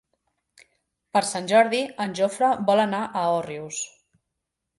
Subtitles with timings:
[1.17, 3.85] Per Sant Jordi en Jofre vol anar a Òrrius.